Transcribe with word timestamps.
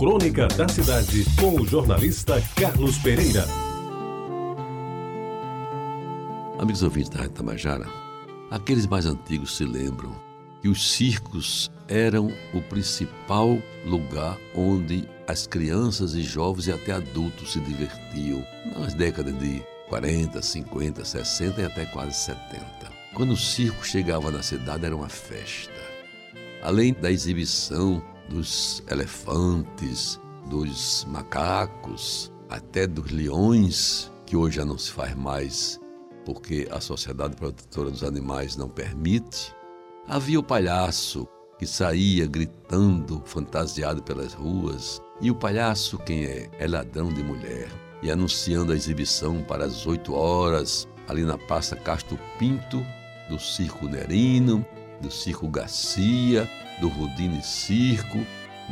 Crônica 0.00 0.48
da 0.48 0.66
Cidade, 0.66 1.26
com 1.38 1.60
o 1.60 1.66
jornalista 1.66 2.42
Carlos 2.56 2.96
Pereira. 3.00 3.44
Amigos 6.58 6.82
ouvintes 6.82 7.10
da 7.10 7.18
Rádio 7.18 7.34
Tabajara, 7.34 7.86
aqueles 8.50 8.86
mais 8.86 9.04
antigos 9.04 9.58
se 9.58 9.66
lembram 9.66 10.18
que 10.62 10.68
os 10.68 10.90
circos 10.90 11.70
eram 11.86 12.32
o 12.54 12.62
principal 12.62 13.58
lugar 13.84 14.38
onde 14.54 15.06
as 15.28 15.46
crianças 15.46 16.14
e 16.14 16.22
jovens 16.22 16.68
e 16.68 16.72
até 16.72 16.92
adultos 16.92 17.52
se 17.52 17.60
divertiam 17.60 18.42
nas 18.74 18.94
décadas 18.94 19.38
de 19.38 19.62
40, 19.90 20.40
50, 20.40 21.04
60 21.04 21.60
e 21.60 21.64
até 21.66 21.84
quase 21.84 22.14
70. 22.14 22.64
Quando 23.12 23.32
o 23.32 23.36
circo 23.36 23.86
chegava 23.86 24.30
na 24.30 24.42
cidade 24.42 24.86
era 24.86 24.96
uma 24.96 25.10
festa. 25.10 25.78
Além 26.62 26.94
da 26.94 27.10
exibição 27.10 28.02
dos 28.30 28.82
elefantes, 28.90 30.18
dos 30.48 31.04
macacos, 31.10 32.32
até 32.48 32.86
dos 32.86 33.10
leões, 33.10 34.10
que 34.24 34.36
hoje 34.36 34.56
já 34.56 34.64
não 34.64 34.78
se 34.78 34.90
faz 34.90 35.14
mais 35.14 35.78
porque 36.24 36.68
a 36.70 36.80
Sociedade 36.80 37.36
Protetora 37.36 37.90
dos 37.90 38.04
Animais 38.04 38.56
não 38.56 38.68
permite, 38.68 39.54
havia 40.06 40.38
o 40.38 40.42
palhaço 40.42 41.26
que 41.58 41.66
saía 41.66 42.26
gritando, 42.26 43.22
fantasiado 43.24 44.02
pelas 44.02 44.32
ruas. 44.32 45.02
E 45.20 45.30
o 45.30 45.34
palhaço, 45.34 45.98
quem 45.98 46.24
é? 46.24 46.48
É 46.58 46.66
ladrão 46.66 47.12
de 47.12 47.22
mulher. 47.22 47.68
E 48.02 48.10
anunciando 48.10 48.72
a 48.72 48.76
exibição 48.76 49.42
para 49.42 49.64
as 49.64 49.86
8 49.86 50.14
horas, 50.14 50.88
ali 51.06 51.22
na 51.22 51.36
Praça 51.36 51.76
Castro 51.76 52.18
Pinto, 52.38 52.84
do 53.28 53.38
Circo 53.38 53.86
Nerino, 53.86 54.64
do 55.00 55.10
Circo 55.10 55.48
Garcia, 55.48 56.48
do 56.80 56.88
Rudine 56.88 57.42
Circo, 57.42 58.18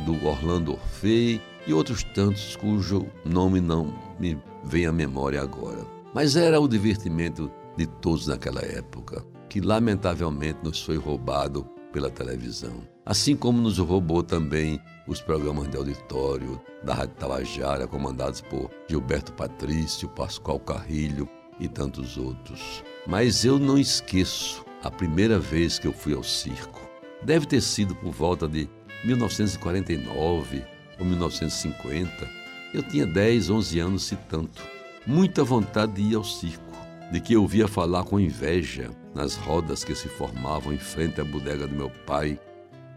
do 0.05 0.25
Orlando 0.25 0.73
Orfei 0.73 1.41
e 1.67 1.73
outros 1.73 2.03
tantos 2.03 2.55
cujo 2.55 3.07
nome 3.25 3.59
não 3.59 3.93
me 4.19 4.37
vem 4.63 4.85
à 4.85 4.91
memória 4.91 5.41
agora. 5.41 5.85
Mas 6.13 6.35
era 6.35 6.59
o 6.59 6.67
divertimento 6.67 7.51
de 7.77 7.85
todos 7.85 8.27
naquela 8.27 8.61
época, 8.61 9.23
que 9.47 9.61
lamentavelmente 9.61 10.59
nos 10.63 10.81
foi 10.81 10.97
roubado 10.97 11.67
pela 11.91 12.09
televisão. 12.09 12.81
Assim 13.05 13.35
como 13.35 13.61
nos 13.61 13.77
roubou 13.77 14.21
também 14.21 14.79
os 15.07 15.21
programas 15.21 15.67
de 15.69 15.77
auditório 15.77 16.61
da 16.83 16.93
Rádio 16.93 17.15
Tabajara, 17.15 17.87
comandados 17.87 18.41
por 18.41 18.69
Gilberto 18.87 19.33
Patrício, 19.33 20.07
Pascoal 20.09 20.59
Carrilho 20.59 21.27
e 21.59 21.67
tantos 21.67 22.17
outros. 22.17 22.83
Mas 23.07 23.43
eu 23.43 23.57
não 23.57 23.77
esqueço 23.77 24.63
a 24.83 24.89
primeira 24.89 25.39
vez 25.39 25.77
que 25.77 25.87
eu 25.87 25.93
fui 25.93 26.13
ao 26.13 26.23
circo. 26.23 26.79
Deve 27.23 27.45
ter 27.45 27.61
sido 27.61 27.95
por 27.95 28.11
volta 28.11 28.47
de 28.47 28.69
1949 29.03 30.63
ou 30.97 31.05
1950. 31.05 32.29
Eu 32.73 32.83
tinha 32.83 33.05
10, 33.05 33.49
11 33.49 33.79
anos, 33.79 34.03
se 34.03 34.15
tanto. 34.15 34.63
Muita 35.05 35.43
vontade 35.43 35.93
de 35.93 36.01
ir 36.01 36.15
ao 36.15 36.23
circo, 36.23 36.71
de 37.11 37.19
que 37.19 37.33
eu 37.33 37.45
via 37.47 37.67
falar 37.67 38.03
com 38.03 38.19
inveja 38.19 38.89
nas 39.15 39.35
rodas 39.35 39.83
que 39.83 39.95
se 39.95 40.07
formavam 40.07 40.71
em 40.73 40.77
frente 40.77 41.19
à 41.19 41.23
bodega 41.23 41.67
do 41.67 41.75
meu 41.75 41.89
pai, 42.05 42.39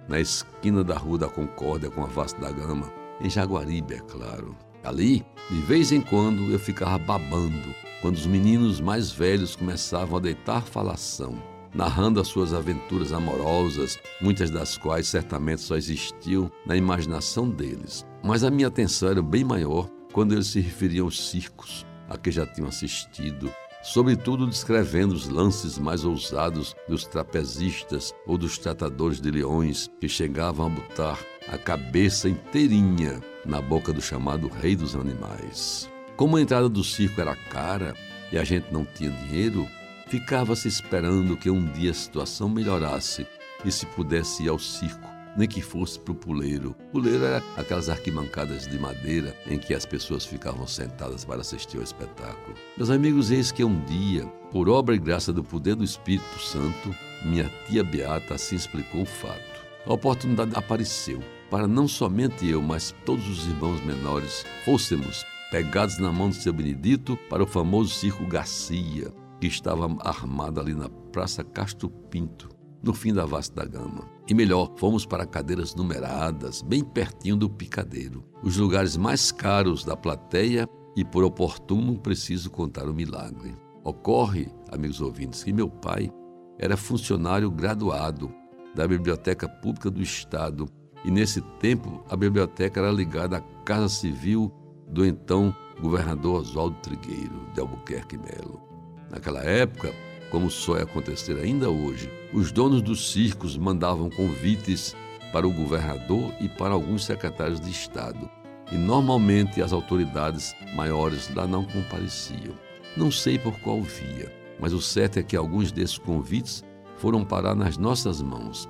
na 0.08 0.20
esquina 0.20 0.84
da 0.84 0.97
Rua 0.97 1.19
da 1.19 1.28
Concórdia 1.28 1.91
com 1.91 2.03
a 2.03 2.06
Vasta 2.06 2.41
da 2.41 2.50
Gama, 2.50 2.92
em 3.20 3.30
Jaguaribe, 3.30 3.94
é 3.94 4.00
claro. 4.00 4.56
Ali, 4.84 5.25
de 5.48 5.60
vez 5.60 5.92
em 5.92 6.00
quando, 6.00 6.50
eu 6.50 6.58
ficava 6.58 6.98
babando 6.98 7.75
quando 8.03 8.16
os 8.16 8.27
meninos 8.27 8.80
mais 8.80 9.12
velhos 9.12 9.55
começavam 9.55 10.19
a 10.19 10.20
deitar 10.20 10.62
falação, 10.62 11.41
narrando 11.75 12.20
as 12.20 12.28
suas 12.28 12.53
aventuras 12.53 13.12
amorosas, 13.12 13.98
muitas 14.20 14.51
das 14.51 14.77
quais 14.77 15.06
certamente 15.06 15.62
só 15.62 15.77
existiam 15.77 16.51
na 16.67 16.77
imaginação 16.77 17.48
deles. 17.48 18.06
Mas 18.23 18.45
a 18.45 18.51
minha 18.51 18.69
atenção 18.69 19.11
era 19.11 19.23
bem 19.23 19.45
maior 19.45 19.89
quando 20.12 20.33
eles 20.33 20.48
se 20.48 20.61
referiam 20.61 21.06
aos 21.06 21.31
circos 21.31 21.87
a 22.09 22.17
que 22.17 22.31
já 22.31 22.47
tinham 22.47 22.69
assistido, 22.69 23.53
sobretudo 23.83 24.47
descrevendo 24.47 25.15
os 25.15 25.28
lances 25.28 25.78
mais 25.78 26.05
ousados 26.05 26.75
dos 26.88 27.05
trapezistas 27.06 28.12
ou 28.27 28.37
dos 28.37 28.59
tratadores 28.59 29.21
de 29.21 29.31
leões 29.31 29.88
que 30.00 30.09
chegavam 30.09 30.66
a 30.66 30.71
botar 30.71 31.19
a 31.49 31.59
cabeça 31.59 32.28
inteirinha 32.28 33.21
na 33.44 33.61
boca 33.61 33.93
do 33.93 34.00
chamado 34.00 34.49
rei 34.49 34.77
dos 34.77 34.94
animais. 34.94 35.91
Como 36.16 36.37
a 36.37 36.41
entrada 36.41 36.69
do 36.69 36.84
circo 36.84 37.21
era 37.21 37.34
cara 37.34 37.94
e 38.31 38.38
a 38.38 38.44
gente 38.44 38.72
não 38.72 38.84
tinha 38.84 39.11
dinheiro, 39.11 39.66
ficava-se 40.12 40.69
esperando 40.69 41.39
que 41.39 41.49
um 41.49 41.65
dia 41.65 41.91
a 41.91 41.95
situação 41.95 42.47
melhorasse 42.47 43.27
e 43.65 43.73
se 43.73 43.87
pudesse 43.87 44.43
ir 44.43 44.50
ao 44.50 44.59
circo 44.59 45.11
nem 45.34 45.49
que 45.49 45.62
fosse 45.62 45.99
para 45.99 46.12
o 46.12 46.15
puleiro. 46.15 46.77
Puleiro 46.93 47.25
era 47.25 47.43
aquelas 47.56 47.89
arquibancadas 47.89 48.67
de 48.67 48.78
madeira 48.78 49.34
em 49.47 49.59
que 49.59 49.73
as 49.73 49.87
pessoas 49.87 50.27
ficavam 50.27 50.67
sentadas 50.67 51.25
para 51.25 51.41
assistir 51.41 51.78
ao 51.78 51.83
espetáculo. 51.83 52.55
Meus 52.77 52.91
amigos, 52.91 53.31
eis 53.31 53.50
que 53.50 53.65
um 53.65 53.83
dia, 53.87 54.27
por 54.50 54.69
obra 54.69 54.95
e 54.95 54.99
graça 54.99 55.33
do 55.33 55.43
poder 55.43 55.77
do 55.77 55.83
Espírito 55.83 56.39
Santo, 56.39 56.94
minha 57.25 57.50
tia 57.67 57.83
Beata 57.83 58.34
assim 58.34 58.56
explicou 58.56 59.00
o 59.00 59.06
fato. 59.06 59.62
A 59.87 59.94
oportunidade 59.94 60.53
apareceu 60.55 61.23
para 61.50 61.67
não 61.67 61.89
somente 61.89 62.47
eu, 62.47 62.61
mas 62.61 62.94
todos 63.06 63.27
os 63.27 63.47
irmãos 63.47 63.83
menores 63.83 64.44
fôssemos 64.67 65.25
pegados 65.50 65.97
na 65.97 66.12
mão 66.12 66.29
do 66.29 66.34
seu 66.34 66.53
Benedito 66.53 67.17
para 67.31 67.43
o 67.43 67.47
famoso 67.47 67.94
circo 67.94 68.27
Garcia, 68.27 69.11
que 69.42 69.48
estava 69.48 69.92
armado 70.04 70.60
ali 70.60 70.72
na 70.72 70.88
Praça 70.88 71.42
Castro 71.42 71.91
Pinto, 71.91 72.48
no 72.80 72.94
fim 72.94 73.12
da 73.12 73.26
Vasta 73.26 73.56
da 73.56 73.66
Gama. 73.66 74.08
E 74.28 74.34
melhor, 74.34 74.70
fomos 74.76 75.04
para 75.04 75.26
cadeiras 75.26 75.75
numeradas, 75.75 76.62
bem 76.62 76.84
pertinho 76.84 77.34
do 77.34 77.50
picadeiro, 77.50 78.25
os 78.41 78.56
lugares 78.56 78.97
mais 78.97 79.32
caros 79.32 79.82
da 79.82 79.97
plateia 79.97 80.69
e 80.94 81.04
por 81.04 81.25
oportuno 81.25 81.98
preciso 81.98 82.52
contar 82.52 82.88
o 82.88 82.94
milagre. 82.94 83.56
Ocorre, 83.82 84.48
amigos 84.70 85.00
ouvintes, 85.00 85.42
que 85.42 85.52
meu 85.52 85.69
pai 85.69 86.08
era 86.56 86.76
funcionário 86.76 87.50
graduado 87.50 88.32
da 88.76 88.86
Biblioteca 88.86 89.48
Pública 89.48 89.91
do 89.91 90.00
Estado 90.00 90.69
e 91.04 91.10
nesse 91.10 91.41
tempo 91.58 92.04
a 92.08 92.14
biblioteca 92.14 92.78
era 92.78 92.92
ligada 92.92 93.38
à 93.38 93.41
Casa 93.64 93.88
Civil 93.88 94.52
do 94.86 95.04
então 95.04 95.52
governador 95.81 96.42
Oswaldo 96.42 96.76
Trigueiro 96.76 97.44
de 97.52 97.60
Albuquerque 97.60 98.16
Melo. 98.16 98.72
Naquela 99.12 99.45
época, 99.45 99.93
como 100.31 100.50
só 100.50 100.78
é 100.78 100.83
acontecer 100.83 101.39
ainda 101.39 101.69
hoje, 101.69 102.11
os 102.33 102.50
donos 102.50 102.81
dos 102.81 103.12
circos 103.12 103.59
mandavam 103.59 104.09
convites 104.09 104.97
para 105.31 105.47
o 105.47 105.53
governador 105.53 106.33
e 106.41 106.49
para 106.49 106.73
alguns 106.73 107.05
secretários 107.05 107.61
de 107.61 107.71
Estado, 107.71 108.31
e 108.73 108.77
normalmente 108.77 109.61
as 109.61 109.73
autoridades 109.73 110.55
maiores 110.75 111.33
lá 111.34 111.47
não 111.47 111.65
compareciam. 111.65 112.55
Não 112.97 113.11
sei 113.11 113.39
por 113.39 113.53
qual 113.61 113.83
via, 113.83 114.33
mas 114.59 114.73
o 114.73 114.81
certo 114.81 115.19
é 115.19 115.23
que 115.23 115.37
alguns 115.37 115.71
desses 115.71 115.99
convites 115.99 116.65
foram 116.97 117.23
parar 117.23 117.55
nas 117.55 117.77
nossas 117.77 118.23
mãos, 118.23 118.69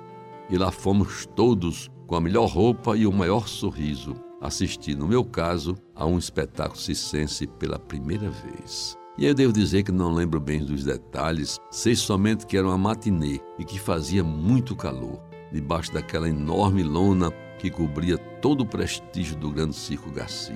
e 0.49 0.57
lá 0.57 0.71
fomos 0.71 1.25
todos 1.35 1.89
com 2.05 2.15
a 2.15 2.21
melhor 2.21 2.47
roupa 2.47 2.97
e 2.97 3.07
o 3.07 3.13
maior 3.13 3.47
sorriso, 3.47 4.13
assistir, 4.41 4.95
no 4.95 5.07
meu 5.07 5.23
caso, 5.23 5.77
a 5.95 6.05
um 6.05 6.17
espetáculo 6.17 6.77
cicense 6.77 7.47
pela 7.47 7.79
primeira 7.79 8.29
vez. 8.29 8.97
E 9.15 9.27
eu 9.27 9.33
devo 9.35 9.53
dizer 9.53 9.83
que 9.83 9.91
não 9.91 10.11
lembro 10.11 10.39
bem 10.39 10.65
dos 10.65 10.83
detalhes, 10.83 11.59
sei 11.69 11.95
somente 11.95 12.47
que 12.47 12.57
era 12.57 12.67
uma 12.67 12.77
matinê 12.77 13.39
e 13.59 13.63
que 13.63 13.79
fazia 13.79 14.23
muito 14.23 14.75
calor, 14.75 15.21
debaixo 15.51 15.93
daquela 15.93 16.27
enorme 16.27 16.81
lona 16.81 17.31
que 17.59 17.69
cobria 17.69 18.17
todo 18.17 18.61
o 18.61 18.65
prestígio 18.65 19.35
do 19.35 19.51
grande 19.51 19.75
circo 19.75 20.09
Garcia. 20.09 20.55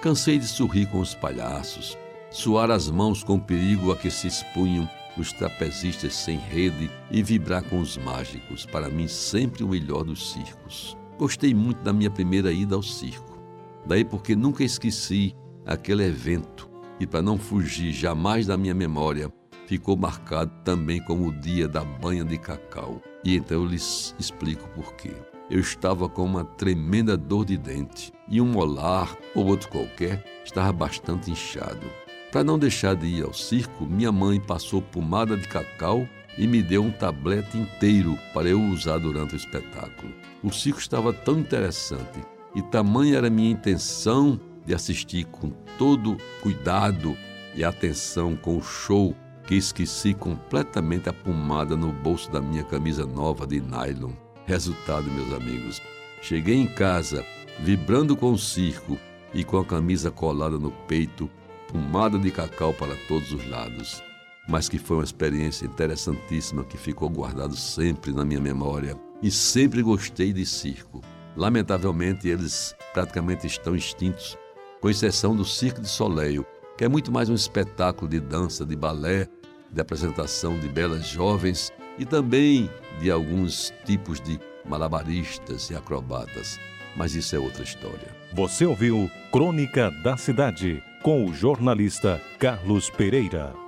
Cansei 0.00 0.38
de 0.38 0.46
sorrir 0.46 0.86
com 0.86 0.98
os 0.98 1.14
palhaços, 1.14 1.98
suar 2.30 2.70
as 2.70 2.88
mãos 2.88 3.22
com 3.22 3.34
o 3.34 3.40
perigo 3.40 3.92
a 3.92 3.96
que 3.96 4.10
se 4.10 4.28
expunham 4.28 4.88
os 5.18 5.30
trapezistas 5.34 6.14
sem 6.14 6.38
rede 6.38 6.90
e 7.10 7.22
vibrar 7.22 7.62
com 7.64 7.80
os 7.80 7.98
mágicos, 7.98 8.64
para 8.64 8.88
mim 8.88 9.08
sempre 9.08 9.62
o 9.62 9.68
melhor 9.68 10.04
dos 10.04 10.32
circos. 10.32 10.96
Gostei 11.18 11.52
muito 11.52 11.82
da 11.82 11.92
minha 11.92 12.10
primeira 12.10 12.50
ida 12.50 12.74
ao 12.74 12.82
circo, 12.82 13.38
daí 13.84 14.06
porque 14.06 14.34
nunca 14.34 14.64
esqueci 14.64 15.34
aquele 15.66 16.04
evento 16.04 16.69
e 17.00 17.06
para 17.06 17.22
não 17.22 17.38
fugir 17.38 17.92
jamais 17.92 18.46
da 18.46 18.56
minha 18.58 18.74
memória, 18.74 19.32
ficou 19.66 19.96
marcado 19.96 20.52
também 20.62 21.02
como 21.02 21.28
o 21.28 21.32
dia 21.32 21.66
da 21.66 21.82
banha 21.82 22.24
de 22.24 22.36
cacau. 22.36 23.00
E 23.24 23.36
então 23.36 23.62
eu 23.62 23.66
lhes 23.66 24.14
explico 24.18 24.68
por 24.70 24.94
quê. 24.94 25.12
Eu 25.50 25.60
estava 25.60 26.08
com 26.08 26.24
uma 26.24 26.44
tremenda 26.44 27.16
dor 27.16 27.44
de 27.44 27.56
dente 27.56 28.12
e 28.28 28.40
um 28.40 28.46
molar 28.46 29.16
ou 29.34 29.46
outro 29.46 29.68
qualquer 29.68 30.24
estava 30.44 30.72
bastante 30.72 31.30
inchado. 31.30 31.90
Para 32.30 32.44
não 32.44 32.58
deixar 32.58 32.94
de 32.94 33.06
ir 33.06 33.24
ao 33.24 33.32
circo, 33.32 33.84
minha 33.84 34.12
mãe 34.12 34.38
passou 34.38 34.80
pomada 34.80 35.36
de 35.36 35.48
cacau 35.48 36.06
e 36.38 36.46
me 36.46 36.62
deu 36.62 36.84
um 36.84 36.90
tablete 36.92 37.58
inteiro 37.58 38.16
para 38.32 38.48
eu 38.48 38.60
usar 38.60 38.98
durante 38.98 39.34
o 39.34 39.36
espetáculo. 39.36 40.12
O 40.42 40.52
circo 40.52 40.78
estava 40.78 41.12
tão 41.12 41.40
interessante 41.40 42.20
e 42.54 42.62
tamanha 42.62 43.16
era 43.16 43.30
minha 43.30 43.50
intenção 43.50 44.40
de 44.70 44.74
assistir 44.74 45.24
com 45.24 45.50
todo 45.76 46.16
cuidado 46.40 47.16
e 47.56 47.64
atenção 47.64 48.36
com 48.36 48.56
o 48.56 48.62
show 48.62 49.16
que 49.44 49.56
esqueci 49.56 50.14
completamente 50.14 51.08
a 51.08 51.12
pomada 51.12 51.76
no 51.76 51.92
bolso 51.92 52.30
da 52.30 52.40
minha 52.40 52.62
camisa 52.62 53.04
nova 53.04 53.48
de 53.48 53.60
nylon. 53.60 54.12
Resultado, 54.46 55.10
meus 55.10 55.32
amigos, 55.32 55.82
cheguei 56.22 56.54
em 56.54 56.68
casa 56.68 57.26
vibrando 57.58 58.16
com 58.16 58.30
o 58.30 58.38
circo 58.38 58.96
e 59.34 59.42
com 59.42 59.58
a 59.58 59.64
camisa 59.64 60.08
colada 60.08 60.56
no 60.56 60.70
peito, 60.70 61.28
pomada 61.66 62.16
de 62.16 62.30
cacau 62.30 62.72
para 62.72 62.94
todos 63.08 63.32
os 63.32 63.50
lados. 63.50 64.00
Mas 64.48 64.68
que 64.68 64.78
foi 64.78 64.98
uma 64.98 65.04
experiência 65.04 65.66
interessantíssima 65.66 66.62
que 66.62 66.78
ficou 66.78 67.10
guardado 67.10 67.56
sempre 67.56 68.12
na 68.12 68.24
minha 68.24 68.40
memória 68.40 68.96
e 69.20 69.32
sempre 69.32 69.82
gostei 69.82 70.32
de 70.32 70.46
circo. 70.46 71.00
Lamentavelmente, 71.36 72.28
eles 72.28 72.74
praticamente 72.92 73.46
estão 73.46 73.74
extintos, 73.74 74.36
com 74.80 74.88
exceção 74.88 75.36
do 75.36 75.44
Circo 75.44 75.80
de 75.80 75.88
Soleil, 75.88 76.44
que 76.76 76.84
é 76.84 76.88
muito 76.88 77.12
mais 77.12 77.28
um 77.28 77.34
espetáculo 77.34 78.08
de 78.08 78.18
dança, 78.18 78.64
de 78.64 78.74
balé, 78.74 79.28
de 79.70 79.80
apresentação 79.80 80.58
de 80.58 80.68
belas 80.68 81.06
jovens 81.06 81.70
e 81.98 82.04
também 82.04 82.70
de 82.98 83.10
alguns 83.10 83.72
tipos 83.84 84.20
de 84.20 84.40
malabaristas 84.64 85.70
e 85.70 85.76
acrobatas. 85.76 86.58
Mas 86.96 87.14
isso 87.14 87.36
é 87.36 87.38
outra 87.38 87.62
história. 87.62 88.08
Você 88.32 88.64
ouviu 88.64 89.10
Crônica 89.30 89.90
da 90.02 90.16
Cidade 90.16 90.82
com 91.02 91.26
o 91.26 91.34
jornalista 91.34 92.20
Carlos 92.38 92.90
Pereira. 92.90 93.59